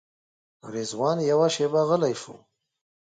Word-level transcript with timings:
رضوان 0.73 1.17
یوه 1.31 1.47
شېبه 1.55 1.81
غلی 1.89 2.13
شو. 2.21 2.35